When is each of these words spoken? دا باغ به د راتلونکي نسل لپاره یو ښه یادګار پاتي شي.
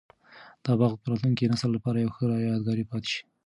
دا 0.65 0.71
باغ 0.79 0.91
به 0.95 0.99
د 1.03 1.09
راتلونکي 1.11 1.49
نسل 1.53 1.69
لپاره 1.73 1.97
یو 1.97 2.13
ښه 2.15 2.23
یادګار 2.49 2.77
پاتي 2.91 3.09
شي. 3.13 3.21